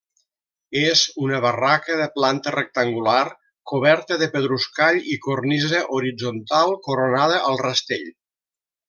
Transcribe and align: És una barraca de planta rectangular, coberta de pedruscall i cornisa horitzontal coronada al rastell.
És 0.83 1.01
una 1.25 1.41
barraca 1.43 1.97
de 1.99 2.07
planta 2.15 2.53
rectangular, 2.55 3.19
coberta 3.73 4.17
de 4.23 4.29
pedruscall 4.37 4.99
i 5.17 5.19
cornisa 5.27 5.83
horitzontal 5.99 6.75
coronada 6.89 7.39
al 7.51 7.61
rastell. 7.67 8.11